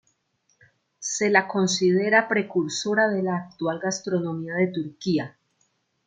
[0.97, 5.37] Se la considera precursora de la actual gastronomía de Turquía.